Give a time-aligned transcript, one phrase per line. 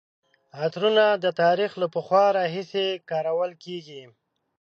[0.63, 4.03] عطرونه د تاریخ له پخوا راهیسې کارول کیږي.